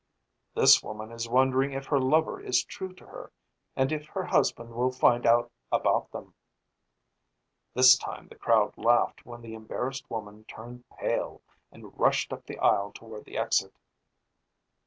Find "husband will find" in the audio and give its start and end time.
4.25-5.27